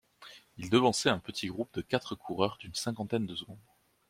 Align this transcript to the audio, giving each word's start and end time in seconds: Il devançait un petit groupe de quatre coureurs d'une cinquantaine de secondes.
Il 0.57 0.71
devançait 0.71 1.11
un 1.11 1.19
petit 1.19 1.45
groupe 1.45 1.75
de 1.75 1.81
quatre 1.83 2.15
coureurs 2.15 2.57
d'une 2.59 2.73
cinquantaine 2.73 3.27
de 3.27 3.35
secondes. 3.35 3.59